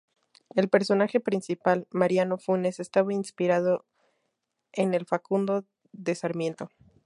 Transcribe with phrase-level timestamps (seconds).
[0.55, 3.85] El personaje principal, Mariano Funes, estaba inspirado
[4.71, 6.71] en el "Facundo" de Sarmiento.